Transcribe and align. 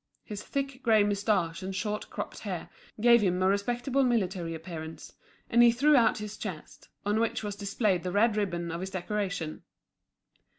His 0.23 0.41
thick 0.41 0.81
grey 0.81 1.03
moustache 1.03 1.61
and 1.61 1.75
short 1.75 2.09
cropped 2.09 2.39
hair 2.39 2.69
gave 2.99 3.21
him 3.21 3.39
a 3.43 3.47
respectable 3.47 4.03
military 4.03 4.55
appearance; 4.55 5.13
and 5.47 5.61
he 5.61 5.69
threw 5.71 5.95
out 5.95 6.17
his 6.17 6.37
chest, 6.37 6.89
on 7.05 7.19
which 7.19 7.43
was 7.43 7.55
displayed 7.55 8.01
the 8.01 8.11
red 8.11 8.35
ribbon 8.35 8.71
of 8.71 8.79
his 8.81 8.89
decoration. 8.89 9.61